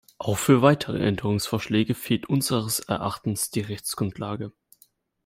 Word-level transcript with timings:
Auch 0.17 0.39
für 0.39 0.63
weitere 0.63 0.97
Änderungsvorschläge 1.05 1.93
fehlt 1.93 2.25
unseres 2.27 2.79
Erachtens 2.79 3.51
die 3.51 3.61
Rechtsgrundlage. 3.61 4.51